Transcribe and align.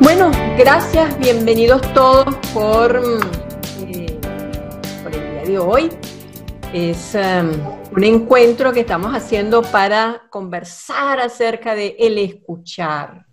Bueno, 0.00 0.30
gracias, 0.56 1.18
bienvenidos 1.18 1.82
todos 1.92 2.34
por, 2.54 3.02
eh, 3.88 4.18
por 5.02 5.12
el 5.12 5.30
día 5.32 5.42
de 5.44 5.58
hoy. 5.58 5.90
Es 6.72 7.16
um, 7.16 7.96
un 7.96 8.04
encuentro 8.04 8.72
que 8.72 8.80
estamos 8.80 9.12
haciendo 9.12 9.60
para 9.60 10.22
conversar 10.30 11.18
acerca 11.18 11.74
de 11.74 11.96
el 11.98 12.16
escuchar. 12.18 13.26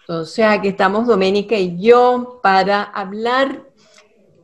Entonces, 0.00 0.44
aquí 0.44 0.68
estamos 0.68 1.06
Doménica 1.06 1.56
y 1.56 1.80
yo 1.80 2.40
para 2.42 2.82
hablar 2.82 3.62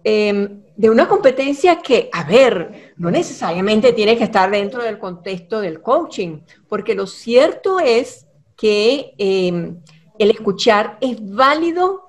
em, 0.04 0.62
de 0.76 0.90
una 0.90 1.08
competencia 1.08 1.82
que, 1.82 2.08
a 2.12 2.22
ver, 2.22 2.94
no 2.96 3.10
necesariamente 3.10 3.92
tiene 3.92 4.16
que 4.16 4.24
estar 4.24 4.48
dentro 4.48 4.80
del 4.82 4.98
contexto 4.98 5.60
del 5.60 5.82
coaching, 5.82 6.42
porque 6.68 6.94
lo 6.94 7.08
cierto 7.08 7.80
es 7.80 8.28
que 8.56 9.14
em, 9.18 9.80
el 10.18 10.30
escuchar 10.30 10.98
es 11.00 11.16
válido 11.34 12.08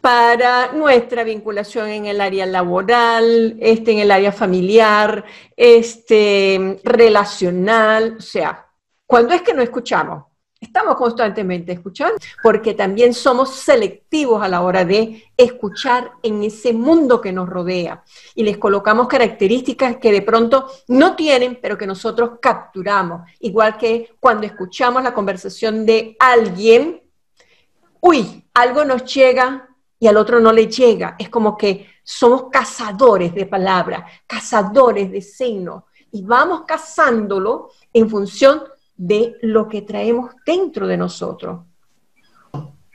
para 0.00 0.72
nuestra 0.72 1.24
vinculación 1.24 1.88
en 1.88 2.06
el 2.06 2.20
área 2.20 2.46
laboral, 2.46 3.56
este, 3.60 3.92
en 3.92 3.98
el 3.98 4.10
área 4.10 4.30
familiar, 4.30 5.24
este, 5.56 6.80
relacional, 6.84 8.16
o 8.18 8.22
sea, 8.22 8.66
cuando 9.04 9.34
es 9.34 9.42
que 9.42 9.54
no 9.54 9.62
escuchamos? 9.62 10.24
Estamos 10.60 10.96
constantemente 10.96 11.72
escuchando, 11.72 12.16
porque 12.42 12.72
también 12.74 13.12
somos 13.12 13.56
selectivos 13.56 14.42
a 14.42 14.48
la 14.48 14.62
hora 14.62 14.84
de 14.84 15.24
escuchar 15.36 16.12
en 16.22 16.42
ese 16.42 16.72
mundo 16.72 17.20
que 17.20 17.32
nos 17.32 17.48
rodea. 17.48 18.02
Y 18.34 18.42
les 18.42 18.56
colocamos 18.56 19.06
características 19.06 19.98
que 19.98 20.12
de 20.12 20.22
pronto 20.22 20.66
no 20.88 21.14
tienen, 21.14 21.58
pero 21.60 21.76
que 21.76 21.86
nosotros 21.86 22.38
capturamos. 22.40 23.28
Igual 23.40 23.76
que 23.76 24.16
cuando 24.18 24.46
escuchamos 24.46 25.02
la 25.02 25.12
conversación 25.12 25.84
de 25.84 26.16
alguien, 26.18 27.02
uy, 28.06 28.44
algo 28.54 28.84
nos 28.84 29.04
llega 29.12 29.68
y 29.98 30.06
al 30.06 30.16
otro 30.16 30.40
no 30.40 30.52
le 30.52 30.68
llega. 30.68 31.16
Es 31.18 31.28
como 31.28 31.56
que 31.56 31.86
somos 32.04 32.44
cazadores 32.50 33.34
de 33.34 33.46
palabras, 33.46 34.04
cazadores 34.26 35.10
de 35.10 35.20
signos, 35.20 35.84
y 36.12 36.22
vamos 36.22 36.62
cazándolo 36.66 37.70
en 37.92 38.08
función 38.08 38.62
de 38.96 39.36
lo 39.42 39.68
que 39.68 39.82
traemos 39.82 40.30
dentro 40.46 40.86
de 40.86 40.96
nosotros. 40.96 41.60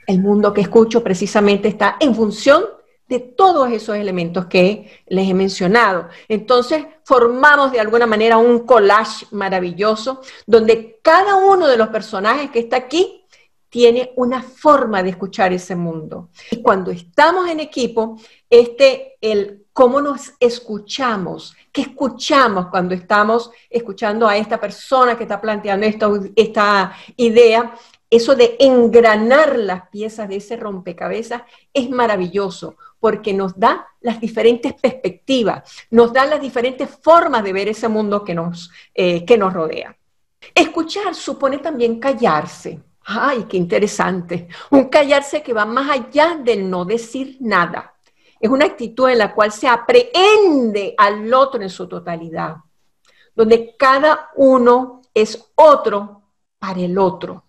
El 0.08 0.20
mundo 0.20 0.54
que 0.54 0.62
escucho 0.62 1.04
precisamente 1.04 1.68
está 1.68 1.98
en 2.00 2.16
función 2.16 2.64
de 3.08 3.20
todos 3.20 3.70
esos 3.72 3.98
elementos 3.98 4.46
que 4.46 5.04
les 5.08 5.30
he 5.30 5.34
mencionado. 5.34 6.08
Entonces, 6.30 6.86
formamos 7.04 7.72
de 7.74 7.82
alguna 7.82 8.08
manera 8.08 8.38
un 8.38 8.60
collage 8.60 9.28
maravilloso 9.32 10.22
donde 10.48 11.00
cada 11.04 11.36
uno 11.36 11.68
de 11.68 11.76
los 11.76 11.90
personajes 11.90 12.50
que 12.52 12.60
está 12.60 12.78
aquí 12.78 13.21
tiene 13.72 14.12
una 14.18 14.44
forma 14.44 15.02
de 15.02 15.12
escuchar 15.12 15.54
ese 15.54 15.78
mundo. 15.78 16.30
Y 16.52 16.62
cuando 16.62 16.92
estamos 16.92 17.50
en 17.50 17.62
equipo, 17.62 18.20
este, 18.50 19.18
el 19.22 19.66
cómo 19.72 20.02
nos 20.02 20.34
escuchamos, 20.42 21.56
qué 21.72 21.84
escuchamos 21.84 22.68
cuando 22.68 22.94
estamos 22.94 23.50
escuchando 23.70 24.28
a 24.28 24.36
esta 24.36 24.60
persona 24.60 25.18
que 25.18 25.24
está 25.24 25.40
planteando 25.40 25.86
esta, 25.86 26.10
esta 26.36 26.94
idea, 27.16 27.74
eso 28.10 28.36
de 28.36 28.58
engranar 28.60 29.58
las 29.58 29.88
piezas 29.88 30.28
de 30.28 30.36
ese 30.36 30.58
rompecabezas 30.58 31.44
es 31.74 31.90
maravilloso 31.90 32.76
porque 33.00 33.34
nos 33.34 33.58
da 33.58 33.88
las 34.02 34.20
diferentes 34.20 34.74
perspectivas, 34.74 35.64
nos 35.92 36.12
da 36.12 36.26
las 36.26 36.42
diferentes 36.42 36.90
formas 36.90 37.42
de 37.42 37.54
ver 37.54 37.70
ese 37.70 37.88
mundo 37.88 38.26
que 38.26 38.36
nos, 38.36 38.70
eh, 38.94 39.24
que 39.24 39.38
nos 39.38 39.54
rodea. 39.54 39.96
Escuchar 40.54 41.16
supone 41.16 41.60
también 41.60 42.02
callarse. 42.02 42.82
Ay, 43.04 43.46
qué 43.50 43.58
interesante. 43.58 44.48
Un 44.70 44.90
callarse 44.90 45.42
que 45.42 45.54
va 45.54 45.66
más 45.66 45.90
allá 45.90 46.38
del 46.42 46.70
no 46.70 46.86
decir 46.86 47.38
nada. 47.40 47.96
Es 48.40 48.50
una 48.50 48.66
actitud 48.66 49.10
en 49.10 49.20
la 49.20 49.34
cual 49.34 49.52
se 49.52 49.68
aprehende 49.68 50.96
al 50.98 51.32
otro 51.34 51.62
en 51.62 51.70
su 51.70 51.88
totalidad, 51.88 52.58
donde 53.36 53.76
cada 53.78 54.32
uno 54.36 55.02
es 55.14 55.52
otro 55.56 56.24
para 56.58 56.80
el 56.80 56.98
otro. 56.98 57.44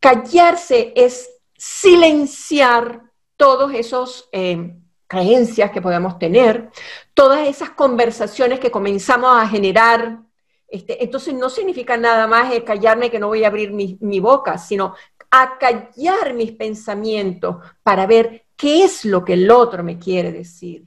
Callarse 0.00 0.92
es 0.94 1.30
silenciar 1.56 3.02
todos 3.36 3.72
esos 3.74 4.28
eh, 4.32 4.76
creencias 5.06 5.70
que 5.70 5.82
podemos 5.82 6.18
tener, 6.18 6.70
todas 7.14 7.46
esas 7.46 7.70
conversaciones 7.70 8.60
que 8.60 8.70
comenzamos 8.70 9.30
a 9.40 9.46
generar 9.48 10.25
este, 10.68 11.02
entonces 11.02 11.34
no 11.34 11.48
significa 11.48 11.96
nada 11.96 12.26
más 12.26 12.52
callarme 12.64 13.10
que 13.10 13.18
no 13.18 13.28
voy 13.28 13.44
a 13.44 13.48
abrir 13.48 13.72
mi, 13.72 14.20
boca, 14.20 14.58
sino 14.58 14.94
acallar 15.30 16.34
mis 16.34 16.52
pensamientos 16.52 17.56
para 17.82 18.06
ver 18.06 18.46
qué 18.56 18.84
es 18.84 19.04
lo 19.04 19.24
que 19.24 19.34
el 19.34 19.50
otro 19.50 19.84
me 19.84 19.98
quiere 19.98 20.32
decir. 20.32 20.84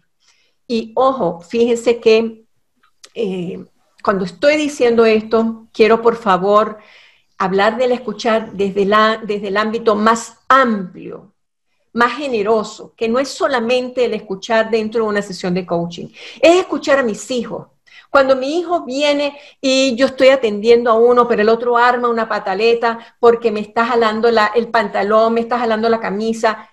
Y 0.68 0.92
ojo, 0.96 1.42
fíjense 1.42 2.00
que 2.00 2.44
eh, 3.14 3.66
cuando 4.04 4.26
estoy 4.26 4.58
diciendo 4.58 5.06
esto, 5.06 5.68
quiero 5.74 6.02
por 6.02 6.16
favor 6.16 6.78
hablar 7.38 7.78
del 7.78 7.94
escuchar 7.94 8.52
desde, 8.54 8.86
desde 9.26 9.48
el 9.48 9.58
ámbito 9.58 9.96
más 9.96 10.40
amplio, 10.48 11.34
más 11.94 12.18
generoso, 12.18 12.94
que 12.96 13.08
no 13.08 13.18
es 13.18 13.30
solamente 13.30 14.06
el 14.06 14.14
escuchar 14.14 14.70
dentro 14.70 15.04
de 15.04 15.10
una 15.10 15.22
sesión 15.22 15.54
de 15.54 15.66
coaching, 15.66 16.08
es 16.42 16.60
escuchar 16.60 17.00
a 17.00 17.04
mis 17.04 17.32
hijos, 17.32 17.68
cuando 18.10 18.36
mi 18.36 18.58
hijo 18.60 18.86
viene 18.86 19.38
y 19.62 19.96
yo 19.96 20.08
estoy 20.08 20.30
atendiendo 20.30 20.90
a 20.90 20.96
uno, 20.96 21.28
pero 21.28 21.42
el 21.42 21.50
otro 21.50 21.78
arma 21.78 22.10
una 22.10 22.28
pataleta 22.28 23.16
porque 23.20 23.52
me 23.52 23.60
está 23.60 23.86
jalando 23.86 24.28
el 24.28 24.68
pantalón, 24.70 25.34
me 25.34 25.42
está 25.42 25.60
jalando 25.60 25.90
la 25.90 26.00
camisa, 26.00 26.70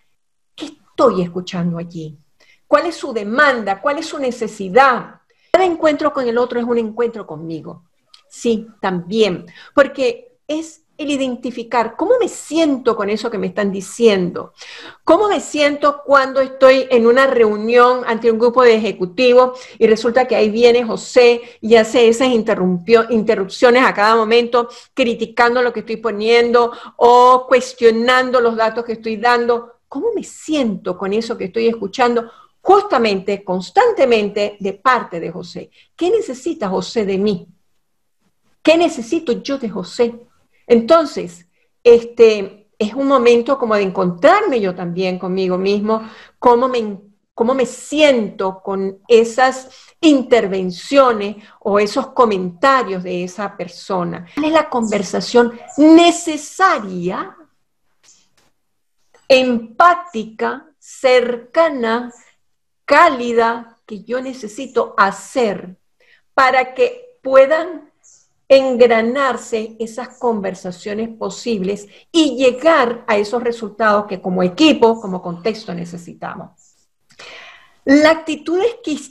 ¿qué 0.54 0.66
estoy 0.66 1.22
escuchando 1.22 1.78
allí? 1.78 2.18
¿Cuál 2.66 2.86
es 2.86 2.96
su 2.96 3.12
demanda? 3.12 3.80
¿Cuál 3.80 3.98
es 3.98 4.06
su 4.06 4.18
necesidad? 4.18 5.20
Cada 5.52 5.64
encuentro 5.64 6.12
con 6.12 6.26
el 6.26 6.38
otro 6.38 6.58
es 6.58 6.64
un 6.64 6.78
encuentro 6.78 7.26
conmigo. 7.26 7.84
Sí, 8.28 8.66
también, 8.80 9.46
porque 9.74 10.38
es 10.48 10.85
el 10.98 11.10
identificar 11.10 11.94
cómo 11.96 12.12
me 12.18 12.28
siento 12.28 12.96
con 12.96 13.10
eso 13.10 13.30
que 13.30 13.38
me 13.38 13.48
están 13.48 13.70
diciendo, 13.70 14.52
cómo 15.04 15.28
me 15.28 15.40
siento 15.40 16.02
cuando 16.04 16.40
estoy 16.40 16.86
en 16.90 17.06
una 17.06 17.26
reunión 17.26 18.02
ante 18.06 18.30
un 18.30 18.38
grupo 18.38 18.62
de 18.62 18.74
ejecutivos 18.74 19.60
y 19.78 19.86
resulta 19.86 20.26
que 20.26 20.36
ahí 20.36 20.50
viene 20.50 20.84
José 20.84 21.42
y 21.60 21.76
hace 21.76 22.08
esas 22.08 22.28
interrupciones 22.28 23.84
a 23.84 23.94
cada 23.94 24.16
momento, 24.16 24.68
criticando 24.94 25.62
lo 25.62 25.72
que 25.72 25.80
estoy 25.80 25.96
poniendo 25.96 26.72
o 26.96 27.46
cuestionando 27.46 28.40
los 28.40 28.56
datos 28.56 28.84
que 28.84 28.92
estoy 28.92 29.16
dando. 29.16 29.80
¿Cómo 29.88 30.08
me 30.14 30.24
siento 30.24 30.96
con 30.96 31.12
eso 31.12 31.36
que 31.36 31.44
estoy 31.44 31.68
escuchando? 31.68 32.30
Justamente, 32.60 33.44
constantemente 33.44 34.56
de 34.58 34.72
parte 34.72 35.20
de 35.20 35.30
José. 35.30 35.70
¿Qué 35.94 36.10
necesita 36.10 36.68
José 36.68 37.04
de 37.04 37.18
mí? 37.18 37.46
¿Qué 38.62 38.76
necesito 38.76 39.32
yo 39.32 39.58
de 39.58 39.68
José? 39.68 40.25
Entonces, 40.66 41.46
este, 41.82 42.68
es 42.78 42.94
un 42.94 43.06
momento 43.06 43.58
como 43.58 43.74
de 43.74 43.82
encontrarme 43.82 44.60
yo 44.60 44.74
también 44.74 45.18
conmigo 45.18 45.56
mismo, 45.58 46.08
cómo 46.38 46.68
me, 46.68 46.98
cómo 47.34 47.54
me 47.54 47.66
siento 47.66 48.60
con 48.62 48.98
esas 49.08 49.70
intervenciones 50.00 51.36
o 51.60 51.78
esos 51.78 52.08
comentarios 52.08 53.02
de 53.02 53.24
esa 53.24 53.56
persona. 53.56 54.26
¿Cuál 54.34 54.46
es 54.46 54.52
la 54.52 54.68
conversación 54.68 55.58
necesaria, 55.76 57.36
empática, 59.28 60.66
cercana, 60.78 62.12
cálida 62.84 63.78
que 63.86 64.04
yo 64.04 64.20
necesito 64.20 64.94
hacer 64.96 65.76
para 66.34 66.74
que 66.74 67.18
puedan 67.22 67.90
engranarse 68.48 69.76
esas 69.78 70.18
conversaciones 70.18 71.08
posibles 71.08 71.88
y 72.12 72.36
llegar 72.36 73.04
a 73.06 73.16
esos 73.16 73.42
resultados 73.42 74.06
que 74.06 74.20
como 74.20 74.42
equipo, 74.42 75.00
como 75.00 75.20
contexto 75.20 75.74
necesitamos. 75.74 76.50
La 77.84 78.10
actitud 78.10 78.60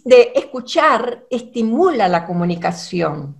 de 0.05 0.31
escuchar 0.35 1.25
estimula 1.29 2.09
la 2.09 2.25
comunicación, 2.25 3.35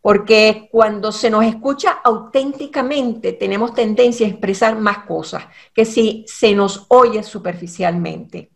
porque 0.00 0.68
cuando 0.72 1.12
se 1.12 1.30
nos 1.30 1.44
escucha 1.44 2.00
auténticamente 2.02 3.34
tenemos 3.34 3.74
tendencia 3.74 4.26
a 4.26 4.30
expresar 4.30 4.78
más 4.78 5.00
cosas 5.00 5.44
que 5.74 5.84
si 5.84 6.24
se 6.26 6.54
nos 6.54 6.86
oye 6.88 7.22
superficialmente. 7.22 8.50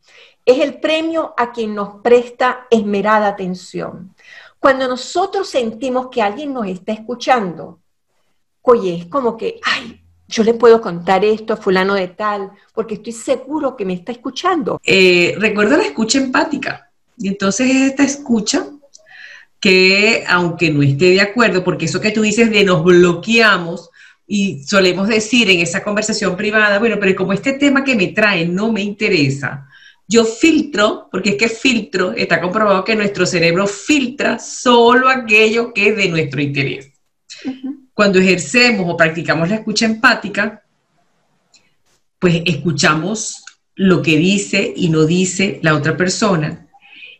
Es 0.45 0.59
el 0.61 0.81
premio 0.81 1.35
a 1.37 1.53
quien 1.53 1.75
nos 1.75 2.01
presta 2.03 2.67
esmerada 2.71 3.29
atención. 3.29 4.15
Cuando 4.67 4.89
nosotros 4.89 5.49
sentimos 5.49 6.09
que 6.11 6.21
alguien 6.21 6.53
nos 6.53 6.67
está 6.67 6.93
escuchando, 6.93 7.79
oye, 8.63 8.97
es 8.97 9.07
como 9.07 9.37
que, 9.37 9.61
ay, 9.63 10.03
yo 10.27 10.43
le 10.43 10.55
puedo 10.55 10.81
contar 10.81 11.25
esto 11.25 11.53
a 11.53 11.57
fulano 11.57 11.95
de 11.95 12.09
tal, 12.09 12.51
porque 12.75 12.95
estoy 12.95 13.13
seguro 13.13 13.77
que 13.77 13.85
me 13.85 13.93
está 13.93 14.11
escuchando. 14.11 14.81
Eh, 14.83 15.37
recuerda 15.39 15.77
la 15.77 15.85
escucha 15.85 16.19
empática. 16.19 16.91
Y 17.17 17.29
entonces 17.29 17.71
es 17.71 17.77
esta 17.91 18.03
escucha 18.03 18.67
que, 19.61 20.25
aunque 20.27 20.73
no 20.73 20.83
esté 20.83 21.11
de 21.11 21.21
acuerdo, 21.21 21.63
porque 21.63 21.85
eso 21.85 22.01
que 22.01 22.11
tú 22.11 22.23
dices 22.23 22.51
de 22.51 22.65
nos 22.65 22.83
bloqueamos, 22.83 23.91
y 24.27 24.65
solemos 24.65 25.07
decir 25.07 25.49
en 25.49 25.61
esa 25.61 25.85
conversación 25.85 26.37
privada, 26.37 26.81
bueno, 26.81 26.97
pero 26.99 27.15
como 27.15 27.33
este 27.33 27.53
tema 27.53 27.85
que 27.85 27.95
me 27.95 28.09
trae 28.09 28.45
no 28.49 28.73
me 28.73 28.83
interesa, 28.83 29.69
yo 30.09 30.25
filtro, 30.25 31.09
porque 31.11 31.31
es 31.31 31.37
que 31.37 31.49
filtro, 31.49 32.13
está 32.13 32.41
comprobado 32.41 32.85
que 32.85 32.95
nuestro 32.95 33.27
cerebro 33.27 33.67
filtra 33.67 34.39
solo 34.39 35.09
aquello 35.09 35.73
que 35.73 35.89
es 35.89 35.97
de 35.97 36.09
nuestro 36.09 36.41
interés. 36.41 36.93
Cuando 37.93 38.19
ejercemos 38.19 38.87
o 38.89 38.97
practicamos 38.97 39.49
la 39.49 39.57
escucha 39.57 39.87
empática, 39.87 40.63
pues 42.19 42.43
escuchamos 42.45 43.43
lo 43.75 44.01
que 44.01 44.17
dice 44.17 44.73
y 44.75 44.89
no 44.89 45.05
dice 45.05 45.59
la 45.63 45.75
otra 45.75 45.97
persona 45.97 46.67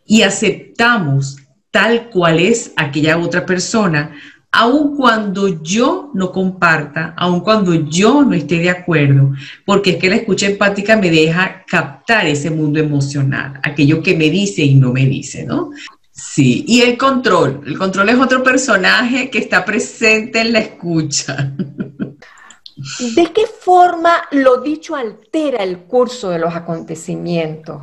y 0.07 0.23
aceptamos 0.23 1.37
tal 1.71 2.09
cual 2.09 2.39
es 2.39 2.73
aquella 2.77 3.19
otra 3.19 3.45
persona, 3.45 4.17
aun 4.57 4.97
cuando 4.97 5.63
yo 5.63 6.11
no 6.15 6.33
comparta, 6.33 7.13
aun 7.19 7.41
cuando 7.41 7.75
yo 7.75 8.25
no 8.25 8.33
esté 8.33 8.59
de 8.59 8.71
acuerdo, 8.71 9.33
porque 9.67 9.91
es 9.91 9.97
que 9.97 10.09
la 10.09 10.17
escucha 10.17 10.47
empática 10.47 10.97
me 10.97 11.11
deja 11.11 11.63
captar 11.67 12.27
ese 12.27 12.51
mundo 12.51 12.81
emocional, 12.81 13.61
aquello 13.63 14.03
que 14.03 14.17
me 14.17 14.31
dice 14.31 14.63
y 14.63 14.75
no 14.77 14.95
me 14.95 15.05
dice, 15.05 15.45
¿no? 15.45 15.73
Sí, 16.11 16.65
y 16.67 16.81
el 16.81 16.97
control. 16.97 17.61
El 17.67 17.77
control 17.77 18.09
es 18.09 18.19
otro 18.19 18.43
personaje 18.43 19.29
que 19.29 19.39
está 19.39 19.63
presente 19.63 20.41
en 20.41 20.55
la 20.55 20.61
escucha. 20.61 21.53
¿De 23.15 23.33
qué 23.35 23.45
forma 23.47 24.23
lo 24.31 24.63
dicho 24.63 24.97
altera 24.97 25.63
el 25.63 25.81
curso 25.81 26.31
de 26.31 26.39
los 26.39 26.55
acontecimientos? 26.55 27.83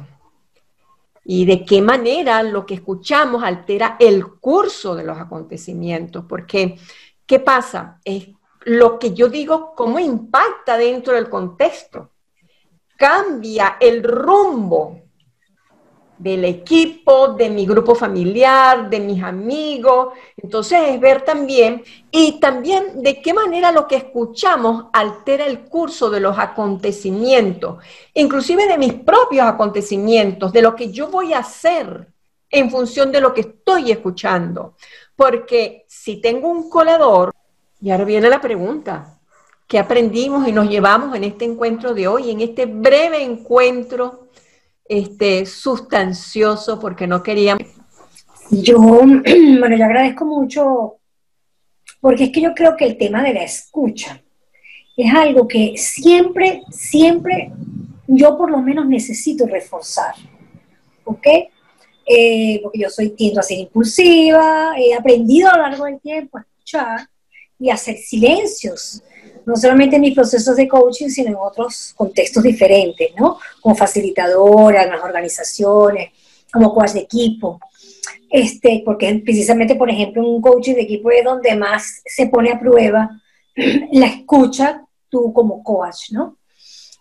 ¿Y 1.26 1.46
de 1.46 1.64
qué 1.64 1.82
manera 1.82 2.44
lo 2.44 2.66
que 2.66 2.76
escuchamos 2.76 3.44
altera 3.44 3.96
el 4.00 4.26
curso 4.40 4.96
de 4.96 5.04
los 5.04 5.18
acontecimientos? 5.18 6.26
Porque, 6.28 6.78
¿qué 7.26 7.40
pasa? 7.40 8.00
Es 8.04 8.30
lo 8.66 9.00
que 9.00 9.14
yo 9.14 9.30
digo, 9.30 9.74
cómo 9.76 10.00
impacta 10.00 10.78
dentro 10.78 11.14
del 11.14 11.30
contexto. 11.30 12.12
Cambia 12.98 13.78
el 13.80 14.04
rumbo 14.04 15.03
del 16.18 16.46
equipo, 16.46 17.30
de 17.30 17.50
mi 17.50 17.66
grupo 17.66 17.96
familiar, 17.96 18.90
de 18.90 19.00
mis 19.00 19.22
amigos. 19.24 20.14
Entonces 20.38 20.80
es 20.90 21.00
ver 21.00 21.24
también 21.24 21.84
y 22.12 22.40
también 22.40 23.02
de 23.02 23.22
qué 23.22 23.34
manera 23.34 23.72
lo 23.72 23.88
que 23.88 23.98
escuchamos 23.98 24.86
altera 24.94 25.46
el 25.46 25.62
curso 25.62 26.10
de 26.10 26.20
los 26.20 26.38
acontecimientos, 26.38 27.84
inclusive 28.14 28.68
de 28.68 28.78
mis 28.78 28.94
propios 28.94 29.48
acontecimientos, 29.48 30.54
de 30.54 30.62
lo 30.62 30.76
que 30.76 30.92
yo 30.92 31.08
voy 31.08 31.34
a 31.34 31.40
hacer 31.40 32.08
en 32.50 32.70
función 32.70 33.12
de 33.12 33.20
lo 33.20 33.34
que 33.34 33.42
estoy 33.42 33.92
escuchando. 33.92 34.76
Porque 35.16 35.86
si 35.88 36.22
tengo 36.22 36.50
un 36.50 36.70
colador, 36.70 37.34
y 37.82 37.92
ahora 37.92 38.06
viene 38.06 38.30
la 38.30 38.40
pregunta, 38.40 39.20
¿qué 39.68 39.80
aprendimos 39.80 40.48
y 40.48 40.52
nos 40.52 40.70
llevamos 40.70 41.16
en 41.16 41.24
este 41.26 41.46
encuentro 41.46 41.94
de 41.94 42.08
hoy, 42.08 42.32
en 42.32 42.42
este 42.42 42.66
breve 42.66 43.22
encuentro 43.22 44.28
este, 44.86 45.46
sustancioso 45.46 46.80
porque 46.80 47.08
no 47.08 47.24
quería 47.24 47.58
Yo, 48.52 48.80
bueno, 48.80 49.76
yo 49.78 49.86
agradezco 49.86 50.26
mucho 50.26 50.98
porque 52.02 52.26
es 52.26 52.32
que 52.32 52.42
yo 52.42 52.54
creo 52.54 52.76
que 52.76 52.86
el 52.86 52.98
tema 52.98 53.24
de 53.24 53.34
la 53.34 53.44
escucha 53.44 54.22
es 54.96 55.14
algo 55.14 55.48
que 55.48 55.76
siempre, 55.78 56.62
siempre 56.70 57.52
yo 58.08 58.38
por 58.38 58.52
lo 58.52 58.60
menos 58.62 58.86
necesito 58.86 59.48
reforzar. 59.48 60.14
¿Ok? 61.06 61.28
Eh, 62.06 62.60
porque 62.62 62.80
yo 62.80 62.90
soy, 62.90 63.12
tiendo 63.12 63.40
a 63.40 63.44
ser 63.44 63.60
impulsiva, 63.60 64.74
he 64.78 64.94
aprendido 64.94 65.50
a 65.50 65.58
lo 65.58 65.64
largo 65.64 65.86
del 65.86 66.02
tiempo 66.02 66.38
a 66.38 66.42
escuchar 66.42 67.08
y 67.58 67.70
a 67.70 67.76
hacer 67.76 67.96
silencios 67.98 69.02
no 69.46 69.56
solamente 69.56 69.96
en 69.96 70.02
mis 70.02 70.16
procesos 70.16 70.56
de 70.56 70.68
coaching, 70.68 71.10
sino 71.10 71.30
en 71.30 71.36
otros 71.36 71.94
contextos 71.96 72.44
diferentes, 72.44 73.10
¿no? 73.18 73.40
Como 73.62 73.76
facilitadora 73.76 74.84
en 74.84 74.92
las 74.92 75.04
organizaciones, 75.04 76.12
como 76.52 76.74
coach 76.74 76.92
de 76.92 77.02
equipo. 77.02 77.60
Este, 78.30 78.82
porque 78.84 79.22
precisamente, 79.24 79.76
por 79.76 79.90
ejemplo, 79.90 80.28
un 80.28 80.42
coaching 80.42 80.74
de 80.74 80.82
equipo 80.82 81.12
es 81.12 81.24
donde 81.24 81.56
más 81.56 82.02
se 82.06 82.28
pone 82.28 82.52
a 82.52 82.60
prueba 82.60 83.10
la 83.92 84.08
escucha 84.08 84.84
tú 85.10 85.32
como 85.32 85.64
coach, 85.64 86.12
¿no? 86.12 86.38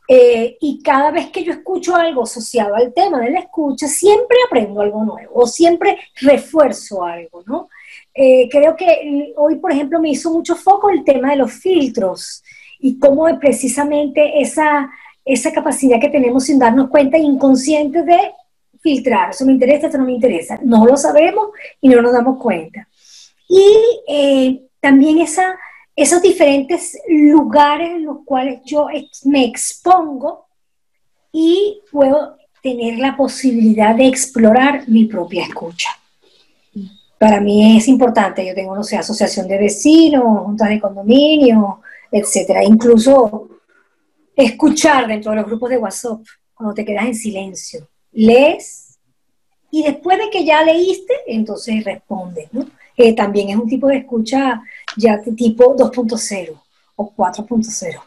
Eh, 0.08 0.58
y 0.60 0.82
cada 0.82 1.10
vez 1.10 1.30
que 1.30 1.44
yo 1.44 1.52
escucho 1.52 1.96
algo 1.96 2.24
asociado 2.24 2.74
al 2.74 2.92
tema 2.92 3.20
de 3.20 3.30
la 3.30 3.40
escucha, 3.40 3.86
siempre 3.86 4.36
aprendo 4.46 4.80
algo 4.80 5.04
nuevo 5.04 5.32
o 5.34 5.46
siempre 5.46 5.96
refuerzo 6.20 7.04
algo, 7.04 7.42
¿no? 7.46 7.68
Eh, 8.14 8.48
creo 8.50 8.76
que 8.76 9.32
hoy, 9.36 9.56
por 9.56 9.72
ejemplo, 9.72 10.00
me 10.00 10.10
hizo 10.10 10.30
mucho 10.30 10.54
foco 10.54 10.90
el 10.90 11.04
tema 11.04 11.30
de 11.30 11.36
los 11.36 11.52
filtros 11.52 12.42
y 12.78 12.98
cómo 12.98 13.26
precisamente 13.38 14.40
esa, 14.40 14.90
esa 15.24 15.52
capacidad 15.52 16.00
que 16.00 16.10
tenemos 16.10 16.44
sin 16.44 16.58
darnos 16.58 16.90
cuenta 16.90 17.16
inconsciente 17.16 18.02
de 18.02 18.32
filtrar, 18.80 19.30
eso 19.30 19.46
me 19.46 19.52
interesa, 19.52 19.86
eso 19.86 19.98
no 19.98 20.04
me 20.04 20.12
interesa. 20.12 20.58
No 20.62 20.84
lo 20.84 20.96
sabemos 20.96 21.50
y 21.80 21.88
no 21.88 22.02
nos 22.02 22.12
damos 22.12 22.38
cuenta. 22.38 22.88
Y 23.48 23.64
eh, 24.08 24.62
también 24.80 25.20
esa, 25.20 25.58
esos 25.94 26.20
diferentes 26.20 26.98
lugares 27.08 27.92
en 27.92 28.04
los 28.04 28.18
cuales 28.24 28.60
yo 28.64 28.88
me 29.24 29.44
expongo 29.44 30.46
y 31.32 31.80
puedo 31.90 32.36
tener 32.62 32.98
la 32.98 33.16
posibilidad 33.16 33.94
de 33.94 34.06
explorar 34.06 34.88
mi 34.88 35.04
propia 35.04 35.44
escucha 35.44 35.88
para 37.22 37.40
mí 37.40 37.76
es 37.76 37.86
importante. 37.86 38.44
Yo 38.44 38.52
tengo, 38.52 38.74
no 38.74 38.82
sé, 38.82 38.96
asociación 38.96 39.46
de 39.46 39.56
vecinos, 39.56 40.40
juntas 40.44 40.68
de 40.68 40.80
condominio, 40.80 41.80
etcétera. 42.10 42.64
Incluso 42.64 43.48
escuchar 44.34 45.06
dentro 45.06 45.30
de 45.30 45.36
los 45.36 45.46
grupos 45.46 45.70
de 45.70 45.78
WhatsApp, 45.78 46.18
cuando 46.52 46.74
te 46.74 46.84
quedas 46.84 47.04
en 47.04 47.14
silencio. 47.14 47.88
Lees 48.10 48.98
y 49.70 49.84
después 49.84 50.18
de 50.18 50.30
que 50.30 50.44
ya 50.44 50.64
leíste, 50.64 51.14
entonces 51.28 51.84
respondes, 51.84 52.48
¿no? 52.52 52.66
también 53.16 53.50
es 53.50 53.56
un 53.56 53.68
tipo 53.68 53.86
de 53.86 53.98
escucha 53.98 54.60
ya 54.96 55.18
de 55.18 55.30
tipo 55.30 55.76
2.0 55.76 56.60
o 56.96 57.14
4.0. 57.14 58.02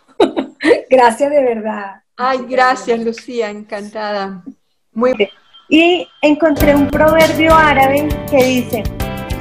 gracias 0.90 1.30
de 1.32 1.42
verdad. 1.42 2.02
Ay, 2.18 2.40
gracias 2.50 3.00
Lucía, 3.00 3.50
encantada. 3.50 4.44
Muy 4.92 5.14
bien. 5.14 5.30
Y 5.70 6.06
encontré 6.22 6.76
un 6.76 6.88
proverbio 6.88 7.56
árabe 7.56 8.10
que 8.30 8.44
dice, 8.44 8.84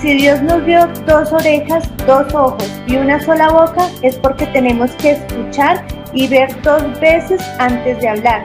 si 0.05 0.12
Dios 0.19 0.43
nos 0.43 0.62
dio 0.67 0.87
dos 1.06 1.33
orejas, 1.33 1.89
dos 2.06 2.35
ojos 2.35 2.71
y 2.87 2.97
una 2.97 3.19
sola 3.23 3.49
boca, 3.49 3.89
es 4.03 4.19
porque 4.19 4.47
tenemos 4.49 4.91
que 4.97 5.12
escuchar 5.12 5.83
y 6.12 6.29
ver 6.29 6.55
dos 6.61 6.83
veces 7.01 7.43
antes 7.59 7.99
de 8.01 8.09
hablar. 8.11 8.45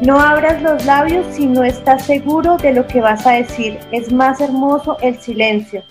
No 0.00 0.18
abras 0.18 0.62
los 0.62 0.82
labios 0.86 1.26
si 1.30 1.44
no 1.44 1.62
estás 1.62 2.06
seguro 2.06 2.56
de 2.56 2.72
lo 2.72 2.86
que 2.86 3.02
vas 3.02 3.26
a 3.26 3.32
decir. 3.32 3.78
Es 3.92 4.10
más 4.10 4.40
hermoso 4.40 4.96
el 5.02 5.20
silencio. 5.20 5.82